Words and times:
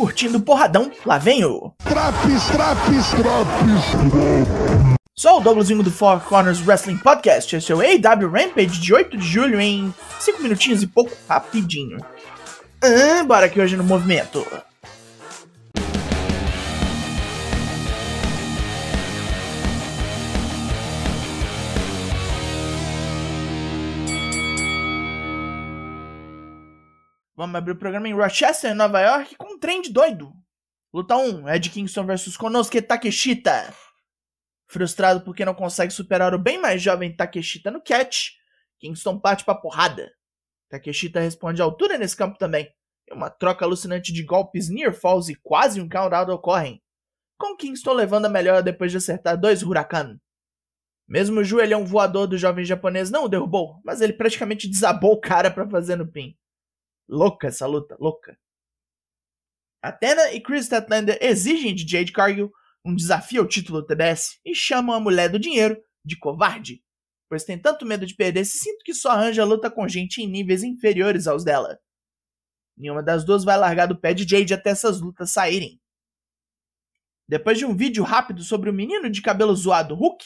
curtindo 0.00 0.38
o 0.38 0.40
porradão, 0.40 0.90
lá 1.04 1.18
vem 1.18 1.44
o. 1.44 1.74
Traps, 1.84 2.46
traps, 2.46 3.10
traps. 3.10 4.94
Sou 5.14 5.36
o 5.36 5.40
Douglasinho 5.40 5.82
do 5.82 5.90
Four 5.90 6.20
Corners 6.20 6.66
Wrestling 6.66 6.96
Podcast. 6.96 7.54
Esse 7.54 7.70
é 7.70 7.74
o 7.74 7.80
AW 7.80 8.30
Rampage 8.30 8.80
de 8.80 8.94
8 8.94 9.18
de 9.18 9.26
julho 9.26 9.60
em 9.60 9.94
5 10.18 10.42
minutinhos 10.42 10.82
e 10.82 10.86
pouco, 10.86 11.12
rapidinho. 11.28 11.98
Ah, 12.82 13.22
bora 13.24 13.44
aqui 13.44 13.60
hoje 13.60 13.76
no 13.76 13.84
movimento. 13.84 14.42
Vamos 27.40 27.56
abrir 27.56 27.72
o 27.72 27.78
programa 27.78 28.06
em 28.06 28.12
Rochester, 28.12 28.74
Nova 28.74 29.00
York, 29.00 29.34
com 29.36 29.54
um 29.54 29.58
trem 29.58 29.80
de 29.80 29.90
doido. 29.90 30.30
Luta 30.92 31.16
1, 31.16 31.48
Ed 31.48 31.70
Kingston 31.70 32.04
vs 32.04 32.36
Konosuke 32.36 32.82
Takeshita. 32.82 33.72
Frustrado 34.68 35.22
porque 35.22 35.42
não 35.42 35.54
consegue 35.54 35.90
superar 35.90 36.34
o 36.34 36.38
bem 36.38 36.60
mais 36.60 36.82
jovem 36.82 37.16
Takeshita 37.16 37.70
no 37.70 37.82
catch, 37.82 38.32
Kingston 38.78 39.18
parte 39.18 39.42
pra 39.42 39.54
porrada. 39.54 40.12
Takeshita 40.68 41.18
responde 41.18 41.62
à 41.62 41.64
altura 41.64 41.96
nesse 41.96 42.14
campo 42.14 42.36
também, 42.36 42.70
e 43.08 43.14
uma 43.14 43.30
troca 43.30 43.64
alucinante 43.64 44.12
de 44.12 44.22
golpes 44.22 44.68
near 44.68 44.92
falls 44.92 45.30
e 45.30 45.34
quase 45.34 45.80
um 45.80 45.88
count-out 45.88 46.30
ocorrem, 46.30 46.82
com 47.38 47.56
Kingston 47.56 47.94
levando 47.94 48.26
a 48.26 48.28
melhor 48.28 48.62
depois 48.62 48.90
de 48.90 48.98
acertar 48.98 49.40
dois 49.40 49.62
Huracan. 49.62 50.20
Mesmo 51.08 51.40
o 51.40 51.44
joelhão 51.44 51.86
voador 51.86 52.26
do 52.26 52.36
jovem 52.36 52.66
japonês 52.66 53.10
não 53.10 53.24
o 53.24 53.28
derrubou, 53.30 53.80
mas 53.82 54.02
ele 54.02 54.12
praticamente 54.12 54.68
desabou 54.68 55.12
o 55.14 55.20
cara 55.22 55.50
para 55.50 55.66
fazer 55.66 55.96
no 55.96 56.06
pin. 56.06 56.36
Louca 57.10 57.48
essa 57.48 57.66
luta, 57.66 57.96
louca. 57.98 58.38
Athena 59.82 60.32
e 60.32 60.40
Chris 60.40 60.66
Statlander 60.66 61.18
exigem 61.20 61.74
de 61.74 61.90
Jade 61.90 62.12
Cargill 62.12 62.52
um 62.84 62.94
desafio 62.94 63.42
ao 63.42 63.48
título 63.48 63.84
TBS 63.84 64.38
e 64.44 64.54
chamam 64.54 64.94
a 64.94 65.00
mulher 65.00 65.28
do 65.28 65.38
dinheiro 65.38 65.82
de 66.04 66.16
covarde, 66.16 66.84
pois 67.28 67.42
tem 67.42 67.58
tanto 67.58 67.84
medo 67.84 68.06
de 68.06 68.14
perder 68.14 68.44
se 68.44 68.58
sinto 68.58 68.84
que 68.84 68.94
só 68.94 69.10
arranja 69.10 69.44
luta 69.44 69.68
com 69.68 69.88
gente 69.88 70.22
em 70.22 70.28
níveis 70.28 70.62
inferiores 70.62 71.26
aos 71.26 71.42
dela. 71.42 71.80
Nenhuma 72.76 73.02
das 73.02 73.24
duas 73.24 73.42
vai 73.42 73.58
largar 73.58 73.86
do 73.86 74.00
pé 74.00 74.14
de 74.14 74.26
Jade 74.26 74.54
até 74.54 74.70
essas 74.70 75.00
lutas 75.00 75.32
saírem. 75.32 75.80
Depois 77.28 77.58
de 77.58 77.66
um 77.66 77.76
vídeo 77.76 78.04
rápido 78.04 78.42
sobre 78.44 78.70
o 78.70 78.72
menino 78.72 79.10
de 79.10 79.20
cabelo 79.20 79.54
zoado 79.54 79.96
Hulk, 79.96 80.24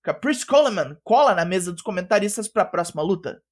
Caprice 0.00 0.46
Coleman 0.46 0.96
cola 1.02 1.34
na 1.34 1.44
mesa 1.44 1.72
dos 1.72 1.82
comentaristas 1.82 2.46
para 2.46 2.62
a 2.62 2.66
próxima 2.66 3.02
luta. 3.02 3.42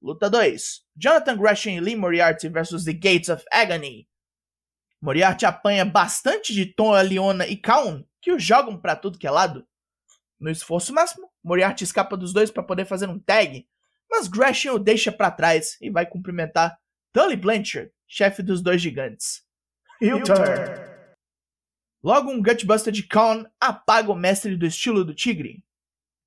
Luta 0.00 0.30
2: 0.30 0.84
Jonathan 0.96 1.36
Gresham 1.36 1.72
e 1.72 1.80
Lee 1.80 1.96
Moriarty 1.96 2.48
vs 2.48 2.84
The 2.84 2.92
Gates 2.92 3.28
of 3.28 3.44
Agony. 3.50 4.08
Moriarty 5.00 5.44
apanha 5.44 5.84
bastante 5.84 6.54
de 6.54 6.66
Tom, 6.66 6.92
Leona 7.02 7.46
e 7.46 7.56
Kaun, 7.56 8.04
que 8.20 8.32
o 8.32 8.38
jogam 8.38 8.80
para 8.80 8.94
tudo 8.94 9.18
que 9.18 9.26
é 9.26 9.30
lado. 9.30 9.66
No 10.38 10.50
esforço 10.50 10.94
máximo, 10.94 11.28
Moriarty 11.42 11.82
escapa 11.82 12.16
dos 12.16 12.32
dois 12.32 12.50
para 12.50 12.62
poder 12.62 12.84
fazer 12.84 13.08
um 13.08 13.18
tag, 13.18 13.66
mas 14.08 14.28
Gresham 14.28 14.74
o 14.74 14.78
deixa 14.78 15.10
para 15.10 15.32
trás 15.32 15.76
e 15.80 15.90
vai 15.90 16.06
cumprimentar 16.06 16.78
Tully 17.12 17.36
Blanchard, 17.36 17.90
chefe 18.06 18.40
dos 18.40 18.62
dois 18.62 18.80
gigantes. 18.80 19.42
U-turn. 20.00 20.88
Logo, 22.00 22.30
um 22.30 22.40
Gutbuster 22.40 22.92
de 22.92 23.02
Kaun 23.02 23.44
apaga 23.60 24.12
o 24.12 24.14
mestre 24.14 24.56
do 24.56 24.64
estilo 24.64 25.04
do 25.04 25.12
tigre. 25.12 25.64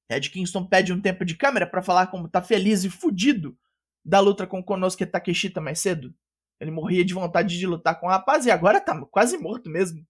Ed 0.10 0.30
Kingston 0.30 0.66
pede 0.66 0.92
um 0.92 1.00
tempo 1.00 1.24
de 1.24 1.36
câmera 1.36 1.66
para 1.66 1.82
falar 1.82 2.08
como 2.08 2.28
tá 2.28 2.42
feliz 2.42 2.84
e 2.84 2.90
fudido 2.90 3.58
da 4.04 4.20
luta 4.20 4.48
com 4.48 4.64
Konosuke 4.64 5.06
Takeshita 5.06 5.62
mais 5.62 5.80
cedo. 5.80 6.14
Ele 6.60 6.72
morria 6.72 7.04
de 7.04 7.14
vontade 7.14 7.58
de 7.58 7.66
lutar 7.66 8.00
com 8.00 8.06
o 8.06 8.10
rapaz 8.10 8.46
e 8.46 8.52
agora 8.52 8.80
tá 8.80 9.00
quase 9.06 9.38
morto 9.38 9.70
mesmo. 9.70 10.06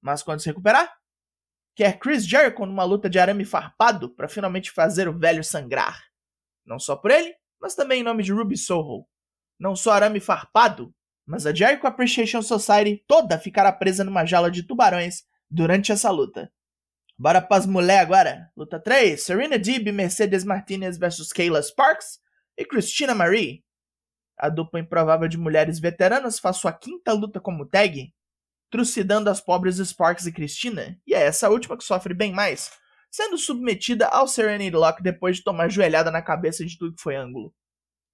Mas 0.00 0.22
quando 0.22 0.40
se 0.40 0.48
recuperar, 0.48 0.92
quer 1.76 1.98
Chris 1.98 2.26
Jericho 2.26 2.66
numa 2.66 2.84
luta 2.84 3.08
de 3.08 3.18
arame 3.18 3.44
farpado 3.44 4.10
para 4.10 4.28
finalmente 4.28 4.70
fazer 4.70 5.08
o 5.08 5.16
velho 5.16 5.44
sangrar. 5.44 6.02
Não 6.64 6.78
só 6.78 6.96
por 6.96 7.10
ele, 7.10 7.34
mas 7.60 7.74
também 7.74 8.00
em 8.00 8.04
nome 8.04 8.22
de 8.22 8.32
Ruby 8.32 8.56
Soho. 8.56 9.06
Não 9.58 9.76
só 9.76 9.92
arame 9.92 10.20
farpado, 10.20 10.94
mas 11.26 11.46
a 11.46 11.54
Jericho 11.54 11.86
Appreciation 11.86 12.42
Society 12.42 13.04
toda 13.06 13.38
ficará 13.38 13.70
presa 13.70 14.02
numa 14.02 14.24
jaula 14.24 14.50
de 14.50 14.62
tubarões 14.62 15.24
durante 15.48 15.92
essa 15.92 16.10
luta. 16.10 16.50
Bora 17.16 17.42
pras 17.42 17.66
mulher 17.66 18.00
agora. 18.00 18.50
Luta 18.56 18.80
3: 18.80 19.22
Serena 19.22 19.58
Deeb, 19.58 19.92
Mercedes 19.92 20.42
Martinez 20.42 20.98
vs 20.98 21.32
Kayla 21.32 21.62
Sparks 21.62 22.18
e 22.60 22.64
Christina 22.66 23.14
Marie. 23.14 23.64
A 24.36 24.50
dupla 24.50 24.80
improvável 24.80 25.26
de 25.26 25.38
mulheres 25.38 25.80
veteranas 25.80 26.38
faz 26.38 26.58
sua 26.58 26.72
quinta 26.72 27.10
luta 27.12 27.40
como 27.40 27.64
tag, 27.64 28.12
trucidando 28.70 29.30
as 29.30 29.40
pobres 29.40 29.78
Sparks 29.78 30.26
e 30.26 30.32
Christina, 30.32 31.00
e 31.06 31.14
é 31.14 31.22
essa 31.22 31.48
última 31.48 31.76
que 31.76 31.82
sofre 31.82 32.12
bem 32.12 32.32
mais, 32.32 32.70
sendo 33.10 33.38
submetida 33.38 34.06
ao 34.08 34.28
Serenity 34.28 34.76
Lock 34.76 35.02
depois 35.02 35.38
de 35.38 35.42
tomar 35.42 35.70
joelhada 35.70 36.10
na 36.10 36.20
cabeça 36.20 36.64
de 36.64 36.76
tudo 36.76 36.94
que 36.94 37.02
foi 37.02 37.16
ângulo. 37.16 37.54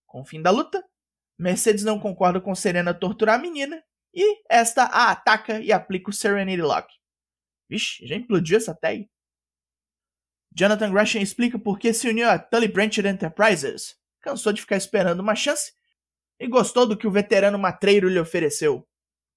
Com 0.07 0.21
o 0.21 0.25
fim 0.25 0.41
da 0.41 0.53
luta, 0.53 0.83
Mercedes 1.37 1.83
não 1.83 1.99
concorda 1.99 2.41
com 2.41 2.55
Serena 2.55 2.95
torturar 2.95 3.35
a 3.35 3.43
menina, 3.43 3.83
e 4.15 4.43
esta 4.49 4.85
a 4.85 5.11
ataca 5.11 5.61
e 5.61 5.73
aplica 5.73 6.11
o 6.11 6.13
Serenity 6.13 6.63
Lock. 6.63 6.89
Vixe, 7.69 8.07
já 8.07 8.15
implodiu 8.15 8.59
essa 8.59 8.75
tag. 8.75 9.11
Jonathan 10.55 10.93
Gresham 10.93 11.21
explica 11.21 11.59
por 11.59 11.81
que 11.81 11.93
se 11.93 12.09
uniu 12.09 12.31
a 12.31 12.39
Tully 12.39 12.69
Blanchard 12.69 13.09
Enterprises. 13.09 13.97
Cansou 14.27 14.53
de 14.53 14.61
ficar 14.61 14.77
esperando 14.77 15.21
uma 15.21 15.37
chance 15.37 15.73
e 16.41 16.49
gostou 16.49 16.85
do 16.85 16.97
que 16.97 17.07
o 17.07 17.11
veterano 17.13 17.57
matreiro 17.57 18.09
lhe 18.09 18.19
ofereceu. 18.19 18.85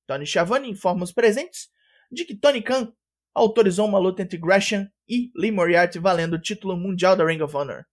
Tony 0.07 0.25
Schiavone 0.25 0.67
informa 0.67 1.03
os 1.03 1.11
presentes 1.11 1.69
de 2.11 2.25
que 2.25 2.35
Tony 2.35 2.59
Khan 2.59 2.91
autorizou 3.35 3.87
uma 3.87 3.99
luta 3.99 4.23
entre 4.23 4.39
Gresham 4.39 4.89
e 5.07 5.31
Lee 5.35 5.51
Moriarty 5.51 5.99
valendo 5.99 6.33
o 6.33 6.41
título 6.41 6.75
mundial 6.75 7.15
da 7.15 7.23
Ring 7.23 7.39
of 7.39 7.55
Honor. 7.55 7.85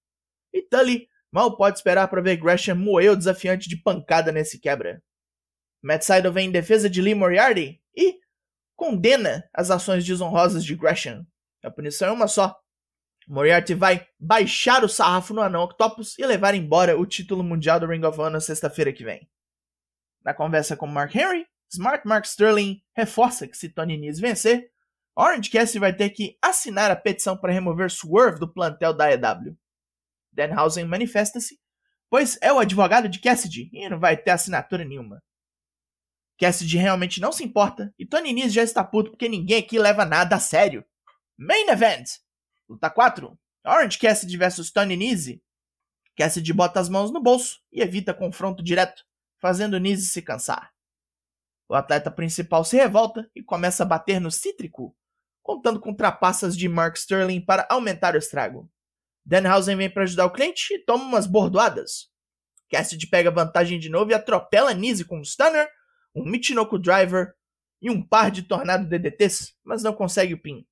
E 0.54 0.62
Tully 0.62 1.06
mal 1.30 1.54
pode 1.54 1.76
esperar 1.76 2.08
para 2.08 2.22
ver 2.22 2.38
Gresham 2.38 2.76
moer 2.76 3.12
o 3.12 3.16
desafiante 3.16 3.68
de 3.68 3.76
pancada 3.76 4.32
nesse 4.32 4.58
quebra. 4.58 5.02
Matt 5.82 6.02
Sydal 6.02 6.32
vem 6.32 6.48
em 6.48 6.50
defesa 6.50 6.88
de 6.88 7.02
Lee 7.02 7.14
Moriarty 7.14 7.78
e 7.94 8.18
condena 8.74 9.46
as 9.52 9.70
ações 9.70 10.02
desonrosas 10.02 10.64
de 10.64 10.74
Gresham. 10.74 11.26
A 11.62 11.70
punição 11.70 12.08
é 12.08 12.12
uma 12.12 12.26
só. 12.26 12.58
Moriarty 13.26 13.74
vai 13.74 14.06
baixar 14.20 14.84
o 14.84 14.88
sarrafo 14.88 15.34
no 15.34 15.42
anão 15.42 15.64
Octopus 15.64 16.16
e 16.18 16.24
levar 16.24 16.54
embora 16.54 16.98
o 16.98 17.04
título 17.04 17.42
mundial 17.42 17.80
do 17.80 17.86
Ring 17.86 18.04
of 18.04 18.20
Honor 18.20 18.40
sexta-feira 18.40 18.92
que 18.92 19.04
vem. 19.04 19.28
Na 20.24 20.32
conversa 20.32 20.76
com 20.76 20.86
Mark 20.86 21.14
Henry, 21.14 21.46
Smart 21.72 22.06
Mark 22.06 22.24
Sterling 22.24 22.80
reforça 22.94 23.48
que 23.48 23.56
se 23.56 23.68
Tony 23.68 23.96
Nese 23.96 24.20
vencer, 24.20 24.70
Orange 25.16 25.50
Cassidy 25.50 25.78
vai 25.78 25.92
ter 25.92 26.10
que 26.10 26.38
assinar 26.40 26.90
a 26.90 26.96
petição 26.96 27.36
para 27.36 27.52
remover 27.52 27.90
Swerve 27.90 28.38
do 28.38 28.52
plantel 28.52 28.94
da 28.94 29.10
EW. 29.10 29.56
Danhausen 30.30 30.84
manifesta-se, 30.84 31.58
pois 32.08 32.38
é 32.40 32.52
o 32.52 32.58
advogado 32.58 33.08
de 33.08 33.18
Cassidy 33.18 33.70
e 33.72 33.88
não 33.88 33.98
vai 33.98 34.16
ter 34.16 34.30
assinatura 34.30 34.84
nenhuma. 34.84 35.22
Cassidy 36.38 36.76
realmente 36.76 37.20
não 37.20 37.32
se 37.32 37.42
importa 37.42 37.92
e 37.98 38.06
Tony 38.06 38.32
Nese 38.32 38.50
já 38.50 38.62
está 38.62 38.84
puto 38.84 39.10
porque 39.10 39.28
ninguém 39.28 39.58
aqui 39.58 39.78
leva 39.78 40.04
nada 40.04 40.36
a 40.36 40.40
sério. 40.40 40.84
Main 41.36 41.68
Event! 41.68 42.25
Luta 42.68 42.90
4. 42.90 43.38
Orange 43.64 43.98
Cassidy 43.98 44.36
vs 44.36 44.70
Tony 44.72 44.96
Nese. 44.96 45.42
Cassidy 46.16 46.52
bota 46.52 46.80
as 46.80 46.88
mãos 46.88 47.12
no 47.12 47.22
bolso 47.22 47.60
e 47.70 47.80
evita 47.80 48.12
confronto 48.12 48.62
direto, 48.62 49.04
fazendo 49.40 49.78
Nese 49.78 50.06
se 50.06 50.20
cansar. 50.20 50.72
O 51.68 51.74
atleta 51.74 52.10
principal 52.10 52.64
se 52.64 52.76
revolta 52.76 53.28
e 53.34 53.42
começa 53.42 53.82
a 53.82 53.86
bater 53.86 54.20
no 54.20 54.30
cítrico, 54.30 54.96
contando 55.42 55.80
com 55.80 55.94
trapaças 55.94 56.56
de 56.56 56.68
Mark 56.68 56.96
Sterling 56.96 57.40
para 57.40 57.66
aumentar 57.70 58.14
o 58.14 58.18
estrago. 58.18 58.70
Danhausen 59.24 59.76
vem 59.76 59.90
para 59.90 60.04
ajudar 60.04 60.26
o 60.26 60.32
cliente 60.32 60.74
e 60.74 60.84
toma 60.84 61.04
umas 61.04 61.26
bordoadas. 61.26 62.08
Cassidy 62.70 63.06
pega 63.08 63.30
vantagem 63.30 63.78
de 63.78 63.88
novo 63.88 64.10
e 64.10 64.14
atropela 64.14 64.74
Nese 64.74 65.04
com 65.04 65.18
um 65.18 65.24
stunner, 65.24 65.68
um 66.14 66.24
Michinoku 66.24 66.78
Driver 66.78 67.34
e 67.80 67.90
um 67.90 68.02
par 68.02 68.30
de 68.30 68.42
Tornado 68.42 68.88
DDTs, 68.88 69.54
mas 69.64 69.82
não 69.82 69.92
consegue 69.92 70.34
o 70.34 70.40
pin. 70.40 70.66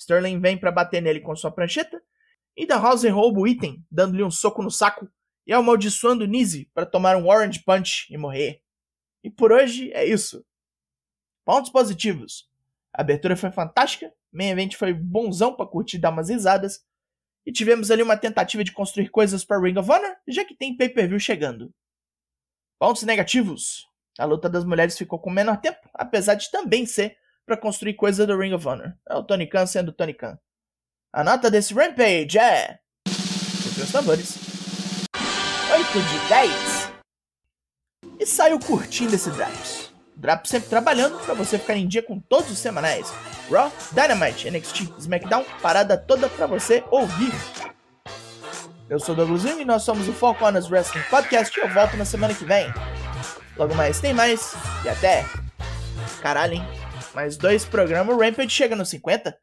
Sterling 0.00 0.40
vem 0.40 0.56
para 0.56 0.72
bater 0.72 1.02
nele 1.02 1.20
com 1.20 1.36
sua 1.36 1.50
prancheta 1.50 2.02
e 2.56 2.66
Danhausen 2.66 3.10
rouba 3.10 3.40
o 3.40 3.46
item, 3.46 3.84
dando-lhe 3.90 4.24
um 4.24 4.30
soco 4.30 4.62
no 4.62 4.70
saco 4.70 5.06
e 5.46 5.52
amaldiçoando 5.52 6.26
Nise 6.26 6.70
para 6.72 6.86
tomar 6.86 7.16
um 7.16 7.28
Orange 7.28 7.62
Punch 7.62 8.06
e 8.10 8.16
morrer. 8.16 8.62
E 9.22 9.30
por 9.30 9.52
hoje 9.52 9.92
é 9.92 10.04
isso. 10.04 10.44
Pontos 11.44 11.70
positivos. 11.70 12.48
A 12.92 13.02
abertura 13.02 13.36
foi 13.36 13.50
fantástica, 13.50 14.12
main 14.32 14.48
event 14.48 14.74
foi 14.74 14.94
bonzão 14.94 15.54
para 15.54 15.66
curtir 15.66 15.96
e 15.96 16.00
dar 16.00 16.10
umas 16.10 16.30
risadas, 16.30 16.82
e 17.44 17.52
tivemos 17.52 17.90
ali 17.90 18.02
uma 18.02 18.16
tentativa 18.16 18.64
de 18.64 18.72
construir 18.72 19.10
coisas 19.10 19.44
para 19.44 19.60
Ring 19.60 19.78
of 19.78 19.90
Honor, 19.90 20.16
já 20.26 20.44
que 20.44 20.56
tem 20.56 20.76
pay-per-view 20.76 21.20
chegando. 21.20 21.72
Pontos 22.78 23.02
negativos. 23.02 23.86
A 24.18 24.24
luta 24.24 24.48
das 24.48 24.64
mulheres 24.64 24.96
ficou 24.96 25.18
com 25.18 25.30
menor 25.30 25.58
tempo, 25.58 25.88
apesar 25.94 26.34
de 26.34 26.50
também 26.50 26.86
ser 26.86 27.16
para 27.50 27.56
construir 27.56 27.94
coisas 27.94 28.24
do 28.24 28.38
Ring 28.38 28.52
of 28.52 28.66
Honor. 28.68 28.94
É 29.08 29.16
o 29.16 29.24
Tony 29.24 29.44
Khan 29.44 29.66
sendo 29.66 29.90
Tony 29.90 30.14
Khan. 30.14 30.38
A 31.12 31.24
nota 31.24 31.50
desse 31.50 31.74
Rampage 31.74 32.38
é. 32.38 32.78
Os 33.08 33.90
tambores. 33.90 34.38
8 35.72 35.92
de 35.92 36.28
10. 36.28 36.92
E 38.20 38.26
saiu 38.26 38.60
curtindo 38.60 39.16
esse 39.16 39.32
draft. 39.32 39.90
Drap 40.14 40.46
sempre 40.46 40.68
trabalhando 40.68 41.18
para 41.24 41.34
você 41.34 41.58
ficar 41.58 41.74
em 41.74 41.88
dia 41.88 42.04
com 42.04 42.20
todos 42.20 42.52
os 42.52 42.58
semanais. 42.58 43.12
Raw, 43.50 43.72
Dynamite, 43.90 44.48
NXT, 44.48 44.94
SmackDown, 44.98 45.44
parada 45.60 45.98
toda 45.98 46.28
para 46.28 46.46
você 46.46 46.84
ouvir. 46.88 47.32
Eu 48.88 49.00
sou 49.00 49.12
o 49.12 49.16
Douglas 49.16 49.42
Jung 49.42 49.60
e 49.60 49.64
nós 49.64 49.82
somos 49.82 50.06
o 50.06 50.12
Four 50.12 50.36
Corners 50.36 50.70
Wrestling 50.70 51.02
Podcast 51.10 51.58
e 51.58 51.62
eu 51.64 51.68
volto 51.70 51.96
na 51.96 52.04
semana 52.04 52.32
que 52.32 52.44
vem. 52.44 52.72
Logo 53.56 53.74
mais 53.74 53.98
tem 53.98 54.14
mais 54.14 54.54
e 54.84 54.88
até. 54.88 55.26
Caralho, 56.22 56.54
hein? 56.54 56.79
Mais 57.14 57.36
dois 57.36 57.64
programas, 57.64 58.14
o 58.14 58.18
Rampage 58.18 58.50
chega 58.50 58.76
nos 58.76 58.88
50. 58.88 59.36